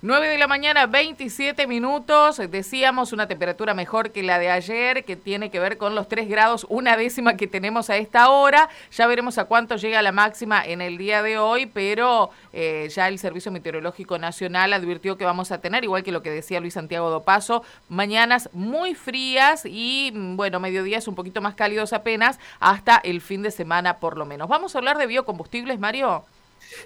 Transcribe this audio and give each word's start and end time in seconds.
9 0.00 0.28
de 0.28 0.38
la 0.38 0.46
mañana, 0.46 0.86
27 0.86 1.66
minutos. 1.66 2.36
Decíamos 2.36 3.12
una 3.12 3.26
temperatura 3.26 3.74
mejor 3.74 4.12
que 4.12 4.22
la 4.22 4.38
de 4.38 4.48
ayer, 4.48 5.04
que 5.04 5.16
tiene 5.16 5.50
que 5.50 5.58
ver 5.58 5.76
con 5.76 5.96
los 5.96 6.06
3 6.06 6.28
grados, 6.28 6.64
una 6.68 6.96
décima 6.96 7.36
que 7.36 7.48
tenemos 7.48 7.90
a 7.90 7.96
esta 7.96 8.30
hora. 8.30 8.68
Ya 8.92 9.08
veremos 9.08 9.38
a 9.38 9.46
cuánto 9.46 9.74
llega 9.74 10.00
la 10.00 10.12
máxima 10.12 10.64
en 10.64 10.82
el 10.82 10.98
día 10.98 11.20
de 11.22 11.38
hoy, 11.38 11.66
pero 11.66 12.30
eh, 12.52 12.88
ya 12.94 13.08
el 13.08 13.18
Servicio 13.18 13.50
Meteorológico 13.50 14.18
Nacional 14.18 14.72
advirtió 14.72 15.18
que 15.18 15.24
vamos 15.24 15.50
a 15.50 15.60
tener, 15.60 15.82
igual 15.82 16.04
que 16.04 16.12
lo 16.12 16.22
que 16.22 16.30
decía 16.30 16.60
Luis 16.60 16.74
Santiago 16.74 17.10
Dopaso, 17.10 17.64
mañanas 17.88 18.50
muy 18.52 18.94
frías 18.94 19.64
y, 19.66 20.12
mm, 20.14 20.36
bueno, 20.36 20.60
mediodías 20.60 21.08
un 21.08 21.16
poquito 21.16 21.40
más 21.40 21.56
cálidos 21.56 21.92
apenas 21.92 22.38
hasta 22.60 22.98
el 22.98 23.20
fin 23.20 23.42
de 23.42 23.50
semana 23.50 23.98
por 23.98 24.16
lo 24.16 24.26
menos. 24.26 24.48
¿Vamos 24.48 24.76
a 24.76 24.78
hablar 24.78 24.96
de 24.96 25.08
biocombustibles, 25.08 25.80
Mario? 25.80 26.24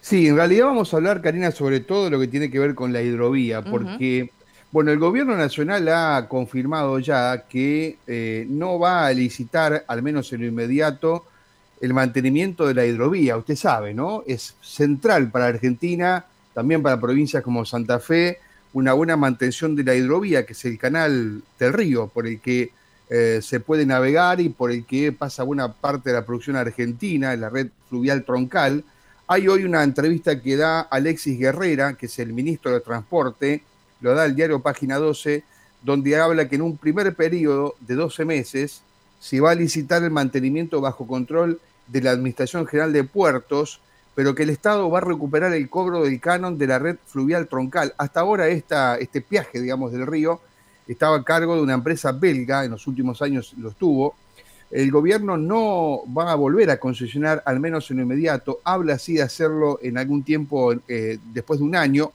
Sí, 0.01 0.29
en 0.29 0.37
realidad 0.37 0.67
vamos 0.67 0.93
a 0.93 0.97
hablar, 0.97 1.23
Karina, 1.23 1.51
sobre 1.51 1.81
todo 1.81 2.11
lo 2.11 2.19
que 2.21 2.29
tiene 2.29 2.51
que 2.51 2.59
ver 2.59 2.75
con 2.75 2.93
la 2.93 3.03
hidrovía, 3.03 3.63
porque, 3.63 4.31
bueno, 4.71 4.91
el 4.91 4.99
gobierno 4.99 5.37
nacional 5.37 5.89
ha 5.89 6.27
confirmado 6.29 6.99
ya 6.99 7.45
que 7.49 7.99
eh, 8.07 8.47
no 8.49 8.79
va 8.79 9.07
a 9.07 9.13
licitar, 9.13 9.85
al 9.87 10.03
menos 10.03 10.33
en 10.33 10.43
lo 10.43 10.47
inmediato, 10.47 11.27
el 11.81 11.95
mantenimiento 11.95 12.67
de 12.67 12.75
la 12.75 12.87
hidrovía. 12.87 13.37
Usted 13.37 13.57
sabe, 13.57 13.93
¿no? 13.93 14.23
Es 14.27 14.55
central 14.61 15.31
para 15.31 15.47
Argentina, 15.47 16.25
también 16.55 16.83
para 16.83 17.01
provincias 17.01 17.43
como 17.43 17.65
Santa 17.65 17.99
Fe, 17.99 18.39
una 18.73 18.93
buena 18.93 19.17
mantención 19.17 19.75
de 19.77 19.85
la 19.85 19.95
hidrovía, 19.95 20.47
que 20.47 20.53
es 20.53 20.65
el 20.65 20.79
canal 20.79 21.43
del 21.59 21.73
río 21.73 22.09
por 22.09 22.27
el 22.27 22.41
que 22.41 22.71
eh, 23.11 23.41
se 23.43 23.61
puede 23.61 23.85
navegar 23.85 24.41
y 24.41 24.49
por 24.49 24.71
el 24.71 24.87
que 24.87 25.13
pasa 25.13 25.43
buena 25.43 25.73
parte 25.73 26.11
de 26.11 26.17
la 26.17 26.25
producción 26.25 26.57
argentina, 26.57 27.37
la 27.37 27.51
red 27.51 27.69
fluvial 27.89 28.25
troncal 28.25 28.85
hay 29.33 29.49
hoy 29.49 29.65
una 29.65 29.83
entrevista 29.83 30.39
que 30.43 30.57
da 30.59 30.83
Alexis 30.83 31.39
Guerrera, 31.39 31.95
que 31.95 32.05
es 32.05 32.19
el 32.19 32.35
ministro 32.35 32.71
de 32.71 32.81
Transporte, 32.81 33.63
lo 34.03 34.15
da 34.15 34.27
el 34.27 34.37
diario 34.37 34.61
Página 34.61 34.99
12, 34.99 35.43
donde 35.83 36.19
habla 36.19 36.51
que 36.51 36.57
en 36.57 36.61
un 36.61 36.77
primer 36.77 37.15
periodo 37.15 37.75
de 37.81 37.95
12 37.95 38.27
meses 38.27 38.83
se 39.21 39.41
va 39.41 39.53
a 39.53 39.55
licitar 39.55 40.03
el 40.03 40.11
mantenimiento 40.11 40.83
bajo 40.83 41.07
control 41.07 41.59
de 41.87 42.03
la 42.03 42.11
Administración 42.11 42.67
General 42.67 42.93
de 42.93 43.05
Puertos, 43.05 43.81
pero 44.15 44.35
que 44.35 44.43
el 44.43 44.51
Estado 44.51 44.91
va 44.91 44.99
a 44.99 45.03
recuperar 45.03 45.55
el 45.55 45.71
cobro 45.71 46.03
del 46.03 46.21
canon 46.21 46.59
de 46.59 46.67
la 46.67 46.79
red 46.79 46.97
fluvial 47.07 47.49
troncal. 47.49 47.95
Hasta 47.97 48.21
ahora 48.21 48.49
esta, 48.49 48.99
este 48.99 49.25
viaje, 49.31 49.63
digamos, 49.63 49.93
del 49.93 50.07
río 50.07 50.43
estaba 50.87 51.17
a 51.17 51.25
cargo 51.25 51.57
de 51.57 51.63
una 51.63 51.73
empresa 51.73 52.13
belga, 52.13 52.67
en 52.67 52.73
los 52.73 52.87
últimos 52.87 53.23
años 53.23 53.55
lo 53.57 53.71
estuvo, 53.71 54.15
el 54.73 54.91
gobierno 54.91 55.37
no 55.37 56.03
va 56.17 56.33
a 56.33 56.35
volver 56.35 56.71
a 56.71 56.81
concesionar, 56.81 57.43
al 57.45 57.61
menos 57.61 57.91
en 57.91 58.01
inmediato, 58.01 58.61
habla 58.65 58.95
así 58.95 59.15
de 59.15 59.23
hacerlo 59.23 59.79
en 59.83 59.99
algún 59.99 60.23
tiempo 60.23 60.73
eh, 60.89 61.19
después 61.33 61.61
de 61.61 61.67
un 61.67 61.77
año, 61.77 62.13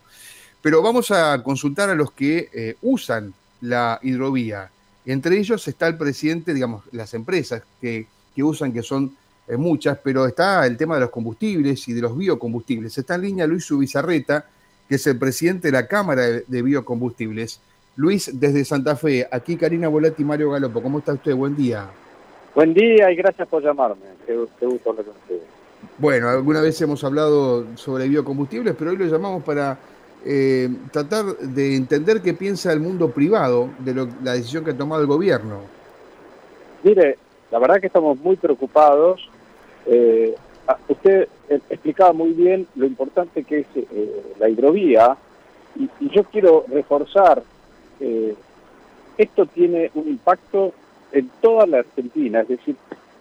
pero 0.62 0.82
vamos 0.82 1.12
a 1.12 1.42
consultar 1.44 1.92
a 1.92 1.96
los 1.96 2.12
que 2.12 2.50
eh, 2.52 2.76
usan 2.82 3.32
la 3.62 4.00
hidrovía. 4.02 4.72
Entre 5.06 5.38
ellos 5.38 5.68
está 5.68 5.88
el 5.88 5.98
presidente, 5.98 6.54
digamos, 6.54 6.84
las 6.92 7.14
empresas 7.14 7.62
que, 7.80 8.08
usan, 8.38 8.74
que 8.74 8.82
son 8.82 9.16
eh, 9.48 9.56
muchas, 9.56 10.00
pero 10.04 10.26
está 10.26 10.66
el 10.66 10.78
tema 10.78 10.96
de 10.96 11.02
los 11.02 11.12
combustibles 11.12 11.88
y 11.88 11.94
de 11.94 12.02
los 12.02 12.18
biocombustibles. 12.18 12.98
Está 12.98 13.16
en 13.16 13.22
línea 13.22 13.46
Luis 13.46 13.66
Subizarreta, 13.66 14.46
que 14.90 14.96
es 14.96 15.06
el 15.06 15.18
presidente 15.20 15.68
de 15.68 15.74
la 15.74 15.88
Cámara 15.88 16.24
de, 16.26 16.62
Biocombustibles. 16.62 17.60
Luis, 17.96 18.32
desde 18.34 18.66
Santa 18.66 18.96
Fe, 18.96 19.28
aquí 19.32 19.58
Karina 19.58 19.88
Volati 19.88 20.24
y 20.24 20.26
Mario 20.26 20.52
Galopo. 20.52 20.82
¿Cómo 20.82 21.00
está 21.00 21.14
usted? 21.14 21.36
Buen 21.36 21.56
día. 21.56 21.90
Buen 22.56 22.74
día 22.74 23.12
y 23.12 23.16
gracias 23.16 23.48
por 23.48 23.64
llamarme. 23.64 24.06
Qué, 24.26 24.36
gusto 24.36 24.90
hablar 24.90 25.06
con 25.06 25.16
ustedes. 25.16 25.42
Bueno, 25.98 26.30
alguna 26.30 26.62
vez 26.62 26.82
hemos 26.82 27.04
hablado 27.04 27.66
sobre 27.76 28.08
biocombustibles, 28.08 28.76
pero 28.78 28.92
hoy 28.92 28.98
lo 28.98 29.06
llamamos 29.06 29.44
para 29.44 29.78
eh, 30.26 30.70
tratar 30.92 31.26
de 31.38 31.76
entender 31.76 32.22
qué 32.22 32.34
piensa 32.34 32.74
el 32.74 32.80
mundo 32.80 33.12
privado 33.12 33.70
de 33.80 33.94
la 34.24 34.34
decisión 34.34 34.64
que 34.66 34.72
ha 34.72 34.78
tomado 34.78 35.02
el 35.02 35.08
gobierno. 35.08 35.62
Mire, 36.84 37.18
la 37.52 37.60
verdad 37.60 37.80
que 37.80 37.88
estamos 37.88 38.20
muy 38.20 38.36
preocupados. 38.36 39.30
Eh, 39.86 40.36
usted 40.88 41.28
eh, 41.50 41.60
explicaba 41.70 42.14
muy 42.14 42.32
bien 42.32 42.68
lo 42.76 42.86
importante 42.86 43.44
que 43.44 43.60
es 43.60 43.68
la 44.40 44.50
hidrovía 44.50 45.16
y, 45.76 45.90
y, 46.00 46.10
yo 46.10 46.24
quiero 46.24 46.66
reforzar, 46.68 47.44
esto 49.18 49.46
tiene 49.46 49.92
un 49.94 50.08
impacto 50.10 50.74
en 51.12 51.30
toda 51.42 51.66
la 51.66 51.80
Argentina, 51.80 52.42
es 52.42 52.48
decir, 52.50 52.76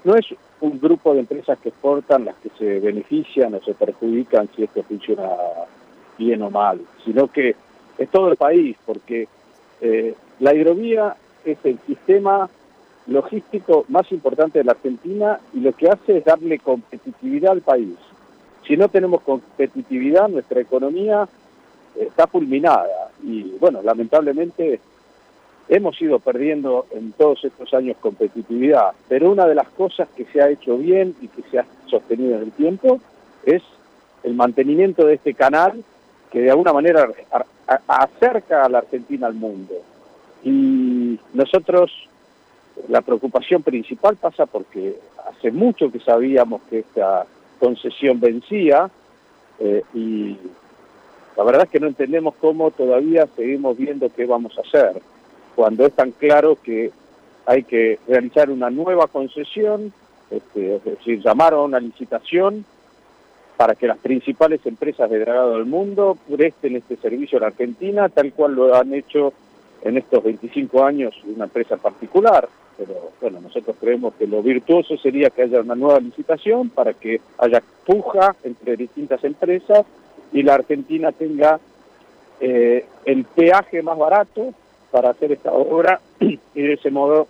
no 0.05 0.17
es 0.17 0.27
un 0.61 0.81
grupo 0.81 1.15
de 1.15 1.21
empresas 1.21 1.59
que 1.59 1.71
exportan 1.71 2.25
las 2.25 2.37
que 2.37 2.51
se 2.59 2.81
benefician 2.81 3.55
o 3.55 3.61
se 3.61 3.75
perjudican 3.75 4.49
si 4.55 4.65
esto 4.65 4.83
funciona 4.83 5.29
bien 6.19 6.43
o 6.43 6.51
mal, 6.51 6.81
sino 7.05 7.29
que 7.29 7.55
es 7.99 8.09
todo 8.11 8.31
el 8.31 8.37
país, 8.37 8.77
porque 8.87 9.29
eh, 9.81 10.15
la 10.41 10.55
hidrovía 10.55 11.17
es 11.45 11.59
el 11.65 11.79
sistema 11.87 12.49
logístico 13.07 13.85
más 13.89 14.11
importante 14.13 14.59
de 14.59 14.65
la 14.65 14.73
Argentina 14.73 15.39
y 15.55 15.61
lo 15.61 15.73
que 15.73 15.89
hace 15.89 16.19
es 16.19 16.25
darle 16.25 16.59
competitividad 16.59 17.53
al 17.53 17.61
país. 17.61 17.97
Si 18.67 18.77
no 18.77 18.89
tenemos 18.89 19.23
competitividad, 19.23 20.29
nuestra 20.29 20.61
economía 20.61 21.29
está 21.95 22.27
fulminada 22.27 23.11
y, 23.23 23.43
bueno, 23.61 23.81
lamentablemente 23.83 24.81
hemos 25.69 26.01
ido 26.01 26.19
perdiendo 26.19 26.87
en 26.93 27.13
todos 27.13 27.45
estos 27.45 27.73
años 27.75 27.97
competitividad, 28.01 28.93
pero 29.09 29.31
una 29.31 29.47
de 29.47 29.55
las 29.55 29.69
cosas 29.71 30.09
que 30.17 30.25
se 30.27 30.41
ha 30.41 30.49
hecho 30.49 30.79
bien 30.79 31.15
y 31.21 31.29
que 31.29 31.43
se 31.51 31.59
ha 31.59 31.67
sostenido 31.87 32.37
en 32.37 32.43
el 32.43 32.53
tiempo 32.53 33.01
es 33.45 33.63
el 34.23 34.35
mantenimiento 34.35 35.07
de 35.07 35.15
este 35.15 35.35
canal 35.35 35.83
que 36.31 36.41
de 36.41 36.51
alguna 36.51 36.73
manera 36.73 37.09
acerca 37.89 38.65
a 38.65 38.69
la 38.69 38.79
Argentina 38.79 39.27
al 39.27 39.35
mundo. 39.35 39.75
Y 40.45 41.19
nosotros, 41.33 41.91
la 42.89 43.01
preocupación 43.01 43.63
principal 43.63 44.17
pasa 44.17 44.47
porque 44.47 44.99
hace 45.29 45.51
mucho 45.51 45.91
que 45.91 45.99
sabíamos 46.01 46.63
que 46.71 46.81
esta 46.81 47.27
concesión 47.59 48.21
vencía 48.21 48.91
eh, 49.59 49.83
y 49.95 50.37
la 51.37 51.45
verdad 51.45 51.65
es 51.65 51.71
que 51.71 51.81
no 51.81 51.87
entendemos 51.87 52.35
cómo 52.41 52.71
todavía 52.71 53.27
seguimos 53.35 53.77
viendo 53.77 54.11
qué 54.15 54.27
vamos 54.27 54.57
a 54.59 54.61
hacer 54.61 55.01
cuando 55.57 55.87
es 55.87 55.93
tan 55.95 56.13
claro 56.13 56.59
que 56.63 56.93
hay 57.47 57.63
que 57.63 57.99
realizar 58.07 58.51
una 58.51 58.69
nueva 58.69 59.07
concesión, 59.07 59.93
este, 60.31 60.77
es 60.77 60.85
decir, 60.85 61.23
llamar 61.23 61.55
a 61.55 61.63
una 61.63 61.81
licitación 61.81 62.65
para 63.57 63.75
que 63.75 63.87
las 63.87 63.97
principales 63.97 64.61
empresas 64.67 65.09
de 65.09 65.19
dragado 65.19 65.55
del 65.55 65.65
mundo 65.65 66.19
presten 66.31 66.77
este 66.77 66.97
servicio 66.97 67.39
a 67.39 67.43
la 67.43 67.47
Argentina, 67.49 68.09
tal 68.11 68.33
cual 68.33 68.55
lo 68.55 68.75
han 68.75 68.93
hecho 68.93 69.33
en 69.83 69.97
estos 69.97 70.23
25 70.23 70.85
años 70.85 71.15
una 71.25 71.45
empresa 71.45 71.79
particular. 71.79 72.49
Pero 72.77 73.13
bueno, 73.23 73.41
nosotros 73.41 73.77
creemos 73.81 74.13
que 74.17 74.27
lo 74.27 74.43
virtuoso 74.43 74.99
sería 74.99 75.31
que 75.31 75.43
haya 75.43 75.61
una 75.61 75.75
nueva 75.75 76.01
licitación 76.01 76.69
para 76.69 76.93
que 76.93 77.23
haya 77.39 77.63
puja 77.87 78.37
entre 78.45 78.77
distintas 78.77 79.25
empresas 79.25 79.87
y 80.33 80.43
la 80.43 80.55
Argentina 80.55 81.13
tenga 81.13 81.59
eh, 82.41 82.85
el 83.07 83.25
peaje 83.25 83.83
más 83.83 83.97
barato 83.97 84.53
para 84.97 85.11
hacer 85.11 85.31
esta 85.31 85.53
obra 85.53 86.01
y 86.21 86.39
de 86.55 86.73
ese 86.73 86.91
modo 86.91 87.29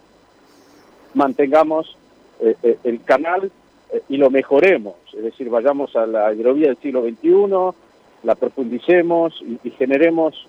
mantengamos 1.14 1.96
eh, 2.38 2.54
eh, 2.62 2.78
el 2.84 3.02
canal 3.02 3.50
eh, 3.92 4.02
y 4.08 4.18
lo 4.18 4.30
mejoremos, 4.30 4.94
es 5.12 5.24
decir, 5.24 5.50
vayamos 5.50 5.96
a 5.96 6.06
la 6.06 6.32
hidrovía 6.32 6.68
del 6.68 6.76
siglo 6.76 7.02
XXI, 7.02 7.76
la 8.22 8.36
profundicemos 8.36 9.42
y, 9.64 9.68
generemos 9.70 10.46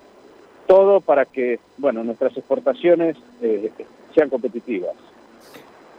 todo 0.67 1.01
para 1.01 1.25
que, 1.25 1.59
bueno, 1.79 2.03
nuestras 2.03 2.37
exportaciones 2.37 3.17
sean 4.13 4.29
competitivas. 4.29 4.93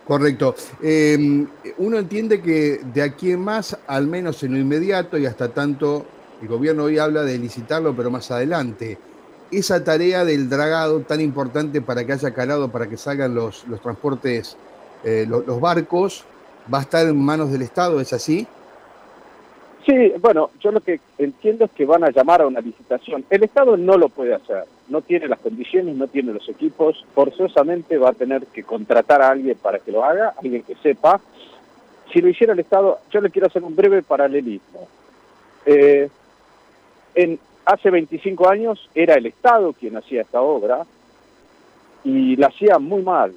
Correcto. 0.06 0.54
Em, 0.80 1.48
uno 1.78 1.98
entiende 1.98 2.40
que 2.40 2.78
de 2.94 3.02
aquí 3.02 3.32
en 3.32 3.40
más, 3.40 3.76
al 3.88 4.06
menos 4.06 4.40
en 4.44 4.52
lo 4.52 4.58
inmediato 4.60 5.18
y 5.18 5.26
hasta 5.26 5.48
tanto, 5.48 6.06
el 6.40 6.46
gobierno 6.46 6.84
hoy 6.84 6.98
habla 6.98 7.24
de 7.24 7.38
licitarlo, 7.38 7.92
pero 7.96 8.08
más 8.08 8.30
adelante 8.30 8.98
esa 9.50 9.82
tarea 9.82 10.24
del 10.24 10.48
dragado 10.48 11.00
tan 11.00 11.20
importante 11.20 11.80
para 11.80 12.04
que 12.04 12.12
haya 12.12 12.32
calado, 12.32 12.70
para 12.70 12.88
que 12.88 12.96
salgan 12.96 13.34
los, 13.34 13.66
los 13.66 13.80
transportes, 13.80 14.56
eh, 15.04 15.26
los, 15.28 15.60
barcos, 15.60 16.24
va 16.72 16.78
a 16.78 16.82
estar 16.82 17.06
en 17.06 17.16
manos 17.16 17.50
del 17.50 17.62
Estado, 17.62 18.00
¿es 18.00 18.12
así? 18.12 18.46
Sí, 19.86 20.12
bueno, 20.20 20.50
yo 20.60 20.70
lo 20.70 20.80
que 20.80 21.00
entiendo 21.16 21.64
es 21.64 21.70
que 21.70 21.86
van 21.86 22.04
a 22.04 22.10
llamar 22.10 22.42
a 22.42 22.46
una 22.46 22.60
licitación. 22.60 23.24
El 23.30 23.44
Estado 23.44 23.76
no 23.78 23.96
lo 23.96 24.10
puede 24.10 24.34
hacer, 24.34 24.64
no 24.88 25.00
tiene 25.00 25.28
las 25.28 25.38
condiciones, 25.38 25.96
no 25.96 26.08
tiene 26.08 26.32
los 26.32 26.46
equipos, 26.48 27.06
forzosamente 27.14 27.96
va 27.96 28.10
a 28.10 28.14
tener 28.14 28.46
que 28.48 28.64
contratar 28.64 29.22
a 29.22 29.30
alguien 29.30 29.56
para 29.56 29.78
que 29.78 29.92
lo 29.92 30.04
haga, 30.04 30.34
alguien 30.36 30.62
que 30.62 30.74
sepa. 30.76 31.20
Si 32.12 32.20
lo 32.20 32.28
hiciera 32.28 32.52
el 32.52 32.58
Estado, 32.58 32.98
yo 33.10 33.20
le 33.22 33.30
quiero 33.30 33.46
hacer 33.46 33.62
un 33.62 33.74
breve 33.74 34.02
paralelismo. 34.02 34.88
Eh, 35.64 36.08
en, 37.14 37.38
hace 37.68 37.90
25 37.90 38.48
años 38.48 38.88
era 38.94 39.14
el 39.14 39.26
Estado 39.26 39.74
quien 39.74 39.94
hacía 39.96 40.22
esta 40.22 40.40
obra 40.40 40.86
y 42.02 42.34
la 42.36 42.46
hacía 42.46 42.78
muy 42.78 43.02
mal. 43.02 43.34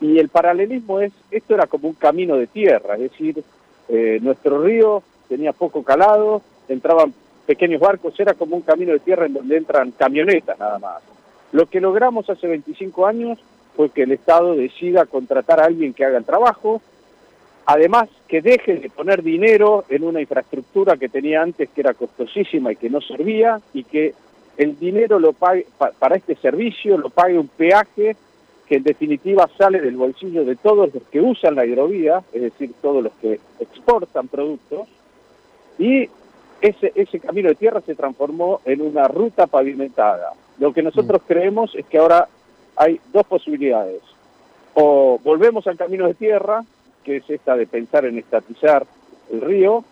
Y 0.00 0.18
el 0.18 0.28
paralelismo 0.28 1.00
es, 1.00 1.12
esto 1.30 1.54
era 1.54 1.68
como 1.68 1.88
un 1.88 1.94
camino 1.94 2.36
de 2.36 2.48
tierra, 2.48 2.94
es 2.94 3.12
decir, 3.12 3.44
eh, 3.88 4.18
nuestro 4.22 4.60
río 4.60 5.04
tenía 5.28 5.52
poco 5.52 5.84
calado, 5.84 6.42
entraban 6.68 7.14
pequeños 7.46 7.80
barcos, 7.80 8.18
era 8.18 8.34
como 8.34 8.56
un 8.56 8.62
camino 8.62 8.92
de 8.92 8.98
tierra 8.98 9.26
en 9.26 9.34
donde 9.34 9.56
entran 9.56 9.92
camionetas 9.92 10.58
nada 10.58 10.80
más. 10.80 11.00
Lo 11.52 11.66
que 11.66 11.80
logramos 11.80 12.28
hace 12.28 12.48
25 12.48 13.06
años 13.06 13.38
fue 13.76 13.90
que 13.90 14.02
el 14.02 14.12
Estado 14.12 14.56
decida 14.56 15.06
contratar 15.06 15.60
a 15.60 15.66
alguien 15.66 15.94
que 15.94 16.04
haga 16.04 16.18
el 16.18 16.24
trabajo, 16.24 16.82
además 17.68 18.08
que 18.26 18.40
deje 18.40 18.76
de 18.76 18.88
poner 18.88 19.22
dinero 19.22 19.84
en 19.90 20.02
una 20.02 20.22
infraestructura 20.22 20.96
que 20.96 21.10
tenía 21.10 21.42
antes 21.42 21.68
que 21.68 21.82
era 21.82 21.92
costosísima 21.92 22.72
y 22.72 22.76
que 22.76 22.88
no 22.88 23.02
servía, 23.02 23.60
y 23.74 23.84
que 23.84 24.14
el 24.56 24.78
dinero 24.78 25.18
lo 25.18 25.34
pague, 25.34 25.66
para 25.98 26.16
este 26.16 26.34
servicio 26.36 26.96
lo 26.96 27.10
pague 27.10 27.38
un 27.38 27.48
peaje 27.48 28.16
que 28.66 28.76
en 28.76 28.84
definitiva 28.84 29.50
sale 29.58 29.82
del 29.82 29.96
bolsillo 29.96 30.46
de 30.46 30.56
todos 30.56 30.94
los 30.94 31.02
que 31.12 31.20
usan 31.20 31.56
la 31.56 31.66
hidrovía, 31.66 32.22
es 32.32 32.40
decir, 32.40 32.72
todos 32.80 33.04
los 33.04 33.12
que 33.20 33.38
exportan 33.60 34.28
productos, 34.28 34.88
y 35.78 36.08
ese, 36.62 36.92
ese 36.94 37.20
camino 37.20 37.50
de 37.50 37.54
tierra 37.54 37.82
se 37.82 37.94
transformó 37.94 38.62
en 38.64 38.80
una 38.80 39.08
ruta 39.08 39.46
pavimentada. 39.46 40.32
Lo 40.58 40.72
que 40.72 40.82
nosotros 40.82 41.20
mm. 41.22 41.26
creemos 41.26 41.74
es 41.74 41.84
que 41.84 41.98
ahora 41.98 42.28
hay 42.76 42.98
dos 43.12 43.26
posibilidades. 43.26 44.00
O 44.72 45.20
volvemos 45.22 45.66
al 45.66 45.76
camino 45.76 46.06
de 46.06 46.14
tierra, 46.14 46.64
que 47.04 47.16
es 47.16 47.30
esta 47.30 47.56
de 47.56 47.66
pensar 47.66 48.04
en 48.04 48.18
estatizar 48.18 48.86
el 49.32 49.40
río, 49.40 49.84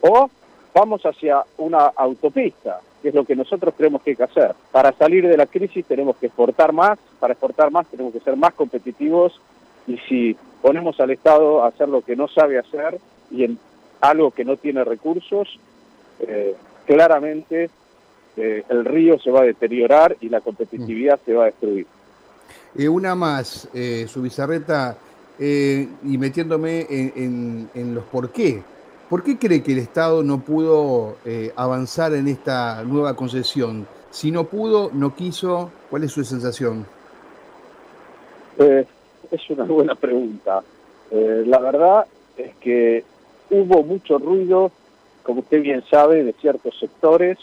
o 0.00 0.30
vamos 0.74 1.02
hacia 1.04 1.42
una 1.58 1.86
autopista, 1.96 2.80
que 3.02 3.08
es 3.08 3.14
lo 3.14 3.24
que 3.24 3.36
nosotros 3.36 3.74
creemos 3.76 4.02
que 4.02 4.10
hay 4.10 4.16
que 4.16 4.24
hacer. 4.24 4.54
Para 4.72 4.92
salir 4.92 5.26
de 5.26 5.36
la 5.36 5.46
crisis 5.46 5.84
tenemos 5.86 6.16
que 6.16 6.26
exportar 6.26 6.72
más, 6.72 6.98
para 7.18 7.32
exportar 7.32 7.70
más 7.70 7.86
tenemos 7.88 8.12
que 8.12 8.20
ser 8.20 8.36
más 8.36 8.54
competitivos 8.54 9.40
y 9.86 9.96
si 10.08 10.36
ponemos 10.62 11.00
al 11.00 11.10
Estado 11.10 11.62
a 11.62 11.68
hacer 11.68 11.88
lo 11.88 12.02
que 12.02 12.16
no 12.16 12.28
sabe 12.28 12.58
hacer 12.58 12.98
y 13.30 13.44
en 13.44 13.58
algo 14.00 14.30
que 14.30 14.44
no 14.44 14.56
tiene 14.56 14.84
recursos, 14.84 15.58
eh, 16.20 16.54
claramente 16.86 17.70
eh, 18.36 18.64
el 18.68 18.84
río 18.84 19.18
se 19.18 19.30
va 19.30 19.40
a 19.40 19.44
deteriorar 19.44 20.16
y 20.20 20.28
la 20.28 20.40
competitividad 20.40 21.18
se 21.24 21.34
va 21.34 21.44
a 21.44 21.46
destruir. 21.46 21.86
Eh, 22.76 22.88
una 22.88 23.14
más, 23.14 23.68
su 24.06 24.22
bizarreta, 24.22 24.96
y 25.40 26.18
metiéndome 26.18 26.86
en, 26.90 27.70
en 27.74 27.94
los 27.94 28.04
por 28.04 28.30
qué. 28.30 28.62
¿Por 29.10 29.24
qué 29.24 29.38
cree 29.38 29.60
que 29.60 29.72
el 29.72 29.78
Estado 29.78 30.22
no 30.22 30.38
pudo 30.38 31.16
eh, 31.24 31.52
avanzar 31.56 32.14
en 32.14 32.28
esta 32.28 32.84
nueva 32.84 33.16
concesión? 33.16 33.88
Si 34.10 34.30
no 34.30 34.44
pudo, 34.44 34.92
no 34.92 35.16
quiso, 35.16 35.72
¿cuál 35.90 36.04
es 36.04 36.12
su 36.12 36.22
sensación? 36.22 36.86
Eh, 38.56 38.86
es 39.32 39.50
una 39.50 39.64
buena 39.64 39.96
pregunta. 39.96 40.62
Eh, 41.10 41.42
la 41.44 41.58
verdad 41.58 42.06
es 42.36 42.54
que 42.60 43.02
hubo 43.50 43.82
mucho 43.82 44.18
ruido, 44.18 44.70
como 45.24 45.40
usted 45.40 45.60
bien 45.60 45.82
sabe, 45.90 46.22
de 46.22 46.32
ciertos 46.34 46.78
sectores 46.78 47.36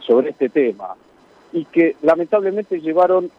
sobre 0.00 0.30
este 0.30 0.50
tema 0.50 0.96
y 1.52 1.64
que 1.64 1.96
lamentablemente 2.02 2.80
llevaron 2.80 3.30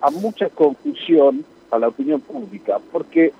a 0.00 0.10
mucha 0.10 0.48
confusión 0.48 1.44
a 1.70 1.78
la 1.78 1.88
opinión 1.88 2.20
pública, 2.20 2.78
porque 2.92 3.32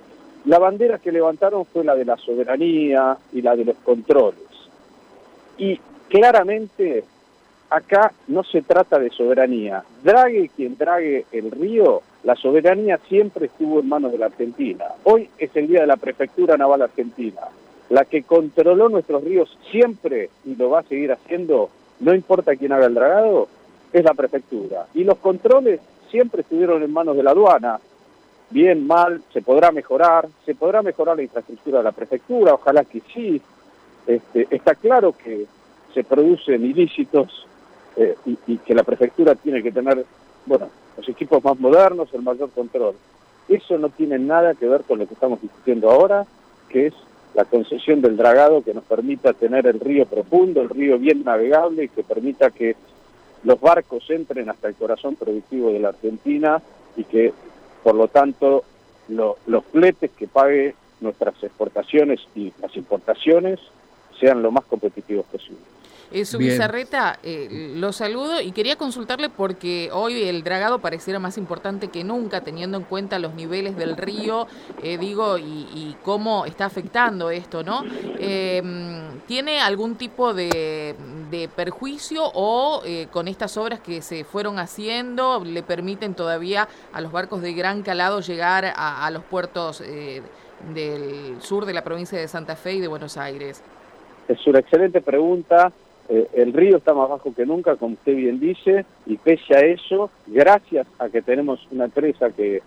la 0.44 0.58
bandera 0.58 0.98
que 0.98 1.12
levantaron 1.12 1.64
fue 1.64 1.84
la 1.84 1.94
de 1.94 2.04
la 2.04 2.16
soberanía 2.16 3.16
y 3.32 3.42
la 3.42 3.56
de 3.56 3.64
los 3.64 3.76
controles. 3.76 4.42
Y 5.56 5.78
claramente 6.08 7.04
acá 7.70 8.12
no 8.28 8.44
se 8.44 8.62
trata 8.62 8.98
de 8.98 9.10
soberanía. 9.10 9.84
Drague 10.02 10.50
quien 10.54 10.76
drague 10.76 11.26
el 11.32 11.50
río, 11.50 12.02
la 12.24 12.36
soberanía 12.36 12.98
siempre 13.08 13.46
estuvo 13.46 13.80
en 13.80 13.88
manos 13.88 14.12
de 14.12 14.18
la 14.18 14.26
Argentina. 14.26 14.86
Hoy 15.04 15.28
es 15.38 15.50
el 15.56 15.66
día 15.66 15.80
de 15.80 15.86
la 15.86 15.96
Prefectura 15.96 16.56
Naval 16.56 16.82
Argentina. 16.82 17.40
La 17.90 18.04
que 18.04 18.22
controló 18.22 18.88
nuestros 18.88 19.22
ríos 19.24 19.56
siempre 19.70 20.30
y 20.44 20.56
lo 20.56 20.70
va 20.70 20.80
a 20.80 20.84
seguir 20.84 21.12
haciendo, 21.12 21.70
no 22.00 22.14
importa 22.14 22.56
quién 22.56 22.72
haga 22.72 22.86
el 22.86 22.94
dragado, 22.94 23.48
es 23.92 24.04
la 24.04 24.14
Prefectura. 24.14 24.86
Y 24.94 25.04
los 25.04 25.18
controles 25.18 25.80
siempre 26.10 26.42
estuvieron 26.42 26.82
en 26.82 26.92
manos 26.92 27.16
de 27.16 27.22
la 27.22 27.32
aduana, 27.32 27.78
bien, 28.50 28.86
mal, 28.86 29.22
se 29.32 29.42
podrá 29.42 29.72
mejorar, 29.72 30.28
se 30.44 30.54
podrá 30.54 30.82
mejorar 30.82 31.16
la 31.16 31.22
infraestructura 31.22 31.78
de 31.78 31.84
la 31.84 31.92
prefectura, 31.92 32.54
ojalá 32.54 32.84
que 32.84 33.02
sí. 33.12 33.40
Este, 34.06 34.46
está 34.50 34.74
claro 34.74 35.12
que 35.12 35.46
se 35.94 36.04
producen 36.04 36.64
ilícitos 36.64 37.46
eh, 37.96 38.16
y, 38.26 38.58
que 38.58 38.74
la 38.74 38.82
prefectura 38.82 39.34
tiene 39.34 39.62
que 39.62 39.72
tener, 39.72 40.04
bueno, 40.46 40.68
los 40.96 41.08
equipos 41.08 41.42
más 41.42 41.58
modernos, 41.58 42.12
el 42.12 42.22
mayor 42.22 42.50
control. 42.50 42.94
Eso 43.48 43.78
no 43.78 43.88
tiene 43.88 44.18
nada 44.18 44.54
que 44.54 44.68
ver 44.68 44.82
con 44.82 44.98
lo 44.98 45.06
que 45.06 45.14
estamos 45.14 45.40
discutiendo 45.40 45.90
ahora, 45.90 46.26
que 46.68 46.88
es 46.88 46.94
la 47.34 47.44
concesión 47.44 48.00
del 48.00 48.16
dragado 48.16 48.62
que 48.62 48.74
nos 48.74 48.84
permita 48.84 49.32
tener 49.32 49.66
el 49.66 49.80
río 49.80 50.06
profundo, 50.06 50.62
el 50.62 50.68
río 50.68 50.98
bien 50.98 51.24
navegable 51.24 51.84
y 51.84 51.88
que 51.88 52.02
permita 52.02 52.50
que 52.50 52.76
los 53.42 53.60
barcos 53.60 54.08
entren 54.08 54.48
hasta 54.48 54.68
el 54.68 54.74
corazón 54.74 55.16
productivo 55.16 55.70
de 55.70 55.80
la 55.80 55.88
Argentina 55.88 56.62
y 56.96 57.04
que 57.04 57.32
por 57.84 57.94
lo 57.94 58.08
tanto, 58.08 58.64
los 59.08 59.64
fletes 59.70 60.10
que 60.12 60.26
pague 60.26 60.74
nuestras 61.00 61.34
exportaciones 61.44 62.18
y 62.34 62.52
las 62.60 62.74
importaciones 62.76 63.60
sean 64.18 64.42
lo 64.42 64.50
más 64.50 64.64
competitivos 64.64 65.26
posible. 65.26 65.60
Eh, 66.10 66.24
su 66.24 66.38
bizarreta, 66.38 67.18
eh, 67.22 67.72
lo 67.74 67.92
saludo 67.92 68.40
y 68.40 68.52
quería 68.52 68.76
consultarle 68.76 69.30
porque 69.30 69.90
hoy 69.92 70.22
el 70.22 70.44
dragado 70.44 70.78
pareciera 70.78 71.18
más 71.18 71.36
importante 71.38 71.88
que 71.88 72.04
nunca, 72.04 72.42
teniendo 72.42 72.78
en 72.78 72.84
cuenta 72.84 73.18
los 73.18 73.34
niveles 73.34 73.76
del 73.76 73.96
río, 73.96 74.46
eh, 74.82 74.96
digo, 74.96 75.38
y, 75.38 75.96
cómo 76.04 76.46
está 76.46 76.66
afectando 76.66 77.30
esto, 77.30 77.64
¿no? 77.64 77.82
¿Tiene 79.26 79.60
algún 79.60 79.96
tipo 79.96 80.34
de, 80.34 80.94
perjuicio 81.56 82.22
o 82.34 82.82
con 83.10 83.26
estas 83.26 83.56
obras 83.56 83.80
que 83.80 84.02
se 84.02 84.24
fueron 84.24 84.58
haciendo 84.58 85.42
le 85.44 85.62
permiten 85.62 86.14
todavía 86.14 86.68
a 86.92 87.00
los 87.00 87.10
barcos 87.10 87.42
de 87.42 87.54
gran 87.54 87.82
calado 87.82 88.20
llegar 88.20 88.72
a 88.76 89.10
los 89.10 89.24
puertos 89.24 89.82
del 90.72 91.40
sur 91.40 91.66
de 91.66 91.74
la 91.74 91.82
provincia 91.82 92.18
de 92.18 92.28
Santa 92.28 92.56
Fe 92.56 92.74
y 92.74 92.80
de 92.80 92.88
Buenos 92.88 93.16
Aires? 93.16 93.62
Es 94.28 94.46
una 94.46 94.60
excelente 94.60 95.00
pregunta. 95.00 95.72
Eh, 96.08 96.28
el 96.34 96.52
río 96.52 96.76
está 96.76 96.92
más 96.94 97.08
bajo 97.08 97.34
que 97.34 97.46
nunca, 97.46 97.76
como 97.76 97.94
usted 97.94 98.14
bien 98.14 98.38
dice, 98.38 98.84
y 99.06 99.16
pese 99.16 99.56
a 99.56 99.60
eso, 99.60 100.10
gracias 100.26 100.86
a 100.98 101.08
que 101.08 101.22
tenemos 101.22 101.66
una 101.70 101.86
empresa 101.86 102.30
que, 102.30 102.62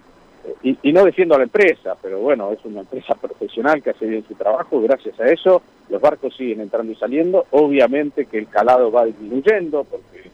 eh, 0.63 0.75
y, 0.81 0.93
no 0.93 1.03
defiendo 1.03 1.35
a 1.35 1.39
la 1.39 1.43
empresa, 1.43 1.95
pero 2.01 2.19
bueno, 2.19 2.51
es 2.51 2.63
una 2.63 2.81
empresa 2.81 3.15
profesional 3.15 3.81
que 3.81 3.91
hace 3.91 4.05
bien 4.05 4.25
su 4.27 4.35
trabajo, 4.35 4.81
gracias 4.81 5.19
a 5.19 5.29
eso 5.29 5.61
los 5.89 6.01
barcos 6.01 6.35
siguen 6.35 6.61
entrando 6.61 6.91
y 6.91 6.95
saliendo, 6.95 7.45
obviamente 7.51 8.25
que 8.25 8.37
el 8.37 8.47
calado 8.47 8.91
va 8.91 9.05
disminuyendo, 9.05 9.85
porque 9.85 10.29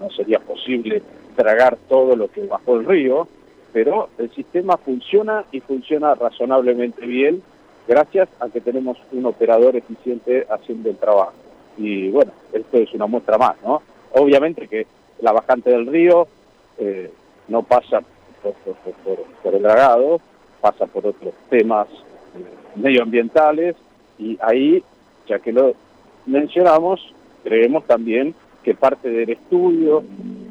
no 0.00 0.10
sería 0.10 0.38
posible 0.38 1.02
tragar 1.36 1.76
todo 1.88 2.16
lo 2.16 2.28
que 2.28 2.46
bajó 2.46 2.76
el 2.76 2.86
río, 2.86 3.28
pero 3.72 4.08
el 4.18 4.30
sistema 4.30 4.76
funciona 4.78 5.44
y 5.52 5.60
funciona 5.60 6.14
razonablemente 6.14 7.04
bien 7.04 7.42
gracias 7.86 8.28
a 8.40 8.48
que 8.48 8.60
tenemos 8.60 8.98
un 9.12 9.26
operador 9.26 9.76
eficiente 9.76 10.46
haciendo 10.50 10.90
el 10.90 10.96
trabajo 10.96 11.32
y 11.78 12.10
bueno, 12.10 12.32
esto 12.52 12.76
es 12.76 12.92
una 12.92 13.06
muestra 13.06 13.38
más, 13.38 13.56
¿no? 13.62 13.82
Obviamente 14.14 14.66
que 14.66 14.86
la 15.20 15.32
bajante 15.32 15.70
del 15.70 15.86
río 15.86 16.26
eh, 16.78 17.10
no 17.46 17.62
pasa 17.62 18.02
por, 18.42 19.54
el 19.54 19.62
dragado, 19.62 20.20
pasa 20.60 20.86
por 20.86 21.06
otros 21.06 21.34
temas 21.48 21.88
eh, 21.88 22.44
medioambientales 22.76 23.76
y 24.18 24.38
ahí, 24.40 24.82
ya 25.26 25.38
que 25.38 25.52
lo 25.52 25.74
mencionamos, 26.26 27.14
creemos 27.44 27.84
también 27.86 28.34
que 28.62 28.74
parte 28.74 29.08
del 29.08 29.30
estudio 29.30 30.02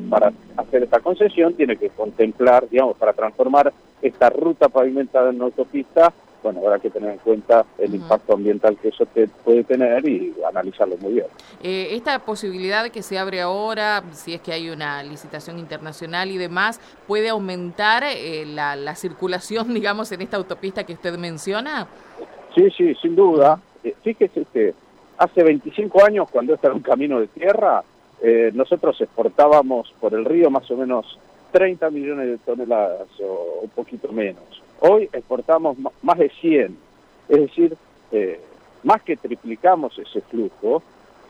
para 0.09 0.31
hacer 0.55 0.83
esta 0.83 0.99
concesión 0.99 1.53
tiene 1.53 1.77
que 1.77 1.89
contemplar, 1.89 2.67
digamos, 2.69 2.97
para 2.97 3.13
transformar 3.13 3.73
esta 4.01 4.29
ruta 4.29 4.69
pavimentada 4.69 5.29
en 5.29 5.41
autopista 5.41 6.13
bueno, 6.47 6.61
habrá 6.65 6.79
que 6.79 6.89
tener 6.89 7.11
en 7.11 7.17
cuenta 7.17 7.65
el 7.77 7.93
impacto 7.93 8.33
ambiental 8.33 8.77
que 8.77 8.87
eso 8.87 9.05
te 9.05 9.27
puede 9.27 9.65
tener 9.65 10.07
y 10.07 10.33
analizarlo 10.47 10.95
muy 10.97 11.13
bien. 11.13 11.25
Eh, 11.61 11.89
esta 11.91 12.19
posibilidad 12.19 12.89
que 12.89 13.01
se 13.01 13.19
abre 13.19 13.41
ahora, 13.41 14.01
si 14.13 14.33
es 14.33 14.39
que 14.39 14.53
hay 14.53 14.69
una 14.69 15.03
licitación 15.03 15.59
internacional 15.59 16.31
y 16.31 16.37
demás, 16.37 16.79
¿puede 17.05 17.27
aumentar 17.27 18.03
eh, 18.05 18.45
la, 18.45 18.95
circulación, 18.95 19.73
digamos, 19.73 20.09
en 20.13 20.21
esta 20.21 20.37
autopista 20.37 20.85
que 20.85 20.93
usted 20.93 21.17
menciona? 21.17 21.87
Sí, 22.55 22.69
sí, 22.71 22.95
sin 23.01 23.13
duda. 23.13 23.59
Eh, 23.83 23.93
fíjese 24.01 24.45
que 24.53 24.73
hace 25.17 25.43
25 25.43 26.05
años, 26.05 26.29
cuando 26.31 26.53
este 26.53 26.67
era 26.67 26.75
un 26.75 26.81
camino 26.81 27.19
de 27.19 27.27
tierra, 27.27 27.83
nosotros 28.53 28.99
exportábamos 28.99 29.93
por 29.99 30.13
el 30.15 30.25
río 30.25 30.49
más 30.49 30.69
o 30.71 30.77
menos 30.77 31.19
30 31.51 31.91
millones 31.91 32.27
de 32.27 32.37
toneladas 32.39 33.07
o 33.21 33.59
un 33.61 33.69
poquito 33.69 34.11
menos 34.11 34.63
Hoy 34.79 35.09
exportamos 35.11 35.77
más 36.01 36.17
de 36.17 36.29
100, 36.29 36.77
es 37.29 37.39
decir, 37.39 37.75
eh, 38.11 38.39
más 38.83 39.01
que 39.01 39.17
triplicamos 39.17 39.97
ese 39.97 40.21
flujo 40.21 40.83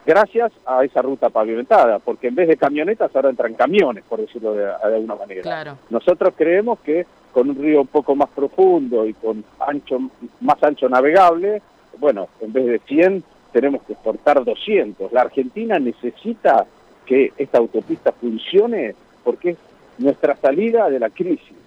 gracias 0.07 0.53
a 0.65 0.85
esa 0.85 1.01
ruta 1.01 1.29
pavimentada, 1.29 1.99
porque 1.99 2.27
en 2.29 2.35
vez 2.35 2.47
de 2.47 2.55
camionetas 2.55 3.13
ahora 3.13 3.29
entran 3.29 3.53
camiones, 3.55 4.05
por 4.07 4.21
decirlo 4.21 4.53
de, 4.53 4.65
alguna 4.65 5.15
manera. 5.15 5.77
Nosotros 5.89 6.33
creemos 6.35 6.79
que 6.79 7.05
con 7.33 7.49
un 7.49 7.57
río 7.57 7.81
un 7.81 7.87
poco 7.87 8.15
más 8.15 8.29
profundo 8.29 9.05
y 9.05 9.13
con 9.13 9.43
ancho 9.59 9.99
más 10.39 10.63
ancho 10.63 10.87
navegable, 10.87 11.61
bueno, 11.99 12.29
en 12.39 12.53
vez 12.53 12.65
de 12.65 12.79
100 12.79 13.23
tenemos 13.51 13.83
que 13.83 13.93
exportar 13.93 14.43
200. 14.43 15.11
La 15.11 15.21
Argentina 15.21 15.77
necesita 15.77 16.65
que 17.05 17.33
esta 17.37 17.57
autopista 17.57 18.13
funcione 18.13 18.95
porque 19.25 19.51
es 19.51 19.57
nuestra 19.97 20.37
salida 20.37 20.89
de 20.89 20.99
la 20.99 21.09
crisis, 21.09 21.57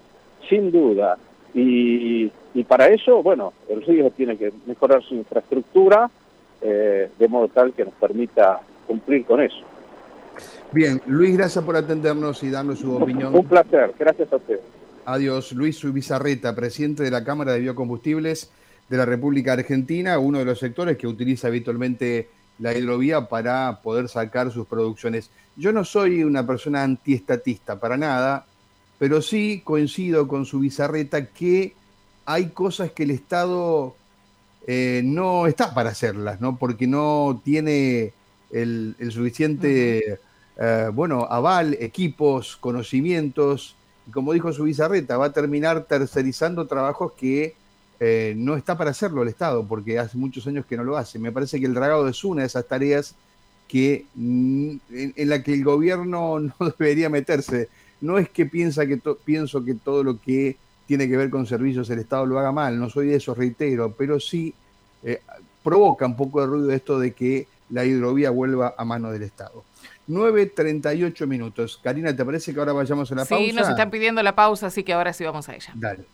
sin 0.49 0.73
duda. 0.73 1.19
Y, 1.55 2.31
para 2.69 2.89
eso, 2.89 3.23
bueno, 3.23 3.53
el 3.69 3.83
río 3.83 4.11
tiene 4.11 4.37
que 4.37 4.53
mejorar 4.67 5.03
su 5.03 5.15
infraestructura 5.15 6.11
eh, 6.61 7.11
de 7.19 7.29
modo 7.29 7.49
tal 7.49 7.73
que 7.73 7.85
nos 7.85 7.95
permita 7.95 8.61
cumplir 8.87 9.25
con 9.25 9.41
eso. 9.41 9.65
Bien, 10.73 11.01
Luis, 11.07 11.37
gracias 11.37 11.65
por 11.65 11.77
atendernos 11.77 12.43
y 12.43 12.51
darnos 12.51 12.79
su 12.79 12.95
opinión. 12.95 13.35
Un 13.35 13.47
placer, 13.47 13.93
gracias 13.99 14.33
a 14.33 14.37
usted. 14.37 14.61
Adiós, 15.05 15.53
Luis 15.53 15.77
Subizarreta, 15.79 16.55
presidente 16.55 17.03
de 17.03 17.11
la 17.11 17.25
Cámara 17.25 17.53
de 17.53 17.61
Biocombustibles 17.61 18.53
de 18.89 18.97
la 18.97 19.05
República 19.05 19.55
Argentina, 19.55 20.19
uno 20.19 20.39
de 20.39 20.45
los 20.45 20.59
sectores 20.59 20.97
que 20.97 21.07
utiliza 21.07 21.49
habitualmente 21.49 22.29
la 22.59 22.77
hidrovía 22.77 23.29
para 23.29 23.81
poder 23.83 24.09
sacar 24.09 24.51
sus 24.51 24.67
producciones. 24.67 25.31
Yo 25.57 25.73
no 25.73 25.85
soy 25.85 26.23
una 26.23 26.47
persona 26.47 26.83
antiestatista 26.83 27.81
para 27.81 27.97
nada, 27.97 28.47
pero 29.01 29.23
sí 29.23 29.63
coincido 29.65 30.29
con 30.29 30.45
su 30.45 30.61
bizarreta 30.61 31.25
que 31.25 31.73
hay 32.27 32.51
cosas 32.51 32.93
que 32.93 33.05
el 33.05 33.11
Estado 33.11 33.97
eh, 34.67 35.01
no 35.03 35.47
está 35.47 35.73
para 35.73 35.89
hacerlas, 35.89 36.43
¿no? 36.43 36.59
Porque 36.59 36.87
no 36.87 37.41
tiene 37.43 38.13
el, 38.51 38.95
suficiente, 39.11 40.19
eh, 40.59 40.91
bueno, 40.93 41.27
aval, 41.31 41.79
equipos, 41.81 42.59
conocimientos, 42.59 43.75
y 44.07 44.11
como 44.11 44.35
dijo 44.35 44.53
su 44.53 44.65
bizarreta, 44.65 45.17
va 45.17 45.27
a 45.27 45.33
terminar 45.33 45.85
tercerizando 45.85 46.67
trabajos 46.67 47.13
que 47.13 47.55
eh, 48.01 48.35
no 48.37 48.55
está 48.55 48.77
para 48.77 48.91
hacerlo 48.91 49.23
el 49.23 49.29
Estado, 49.29 49.65
porque 49.67 49.99
hace 49.99 50.19
muchos 50.19 50.47
años 50.47 50.67
que 50.67 50.77
no 50.77 50.85
lo 50.85 50.99
hace. 50.99 51.19
Me 51.19 51.33
parece 51.33 51.59
que 51.59 51.65
el 51.65 51.73
dragado 51.73 52.07
es 52.07 52.23
una 52.23 52.43
de 52.43 52.49
esas 52.49 52.69
tareas 52.69 53.15
que, 53.67 54.05
mm, 54.15 54.77
en, 54.91 55.29
la 55.31 55.43
que 55.43 55.55
el 55.55 55.65
gobierno 55.65 56.39
no 56.61 56.75
debería 56.79 57.09
meterse. 57.09 57.71
No 58.01 58.19
es 58.19 58.29
que, 58.29 58.47
piensa 58.47 58.87
que 58.87 59.01
pienso 59.25 59.65
que 59.65 59.75
todo 59.75 60.03
lo 60.03 60.21
que 60.21 60.57
tiene 60.87 61.09
que 61.09 61.17
ver 61.17 61.31
con 61.31 61.47
servicios 61.47 61.89
el 61.91 62.01
Estado 62.01 62.27
lo 62.27 62.39
haga 62.39 62.53
mal, 62.53 62.79
no 62.79 62.91
soy 62.91 63.09
de 63.09 63.17
eso, 63.17 63.35
reitero, 63.35 63.95
pero 63.97 64.19
sí 64.19 64.55
eh, 65.03 65.21
provoca 65.63 66.07
un 66.07 66.17
poco 66.17 66.41
de 66.41 66.47
ruido 66.47 66.73
esto 66.73 66.99
de 66.99 67.13
que 67.13 67.47
la 67.71 67.85
hidrovía 67.85 68.31
vuelva 68.31 68.75
a 68.77 68.85
mano 68.85 69.11
del 69.11 69.23
Estado. 69.23 69.65
9.38 70.09 71.27
minutos. 71.27 71.79
Karina, 71.83 72.15
¿te 72.15 72.25
parece 72.25 72.53
que 72.53 72.59
ahora 72.59 72.73
vayamos 72.73 73.11
a 73.13 73.15
la 73.15 73.25
pausa? 73.25 73.45
Sí, 73.45 73.53
nos 73.53 73.69
están 73.69 73.91
pidiendo 73.91 74.23
la 74.23 74.35
pausa, 74.35 74.67
así 74.67 74.83
que 74.83 74.93
ahora 74.93 75.13
sí 75.13 75.25
vamos 75.25 75.49
a 75.49 75.55
ella. 75.55 75.73
Dale. 75.75 76.05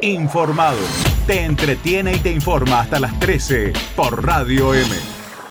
Informado. 0.00 0.78
Te 1.26 1.44
entretiene 1.44 2.14
y 2.14 2.18
te 2.18 2.32
informa 2.32 2.80
hasta 2.80 3.00
las 3.00 3.18
13 3.18 3.72
por 3.96 4.24
Radio 4.24 4.74
M. 4.74 5.17